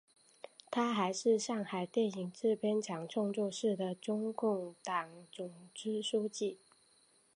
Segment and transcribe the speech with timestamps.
[0.71, 6.57] 她还是上海电影制片厂创作室的中共党总支书记。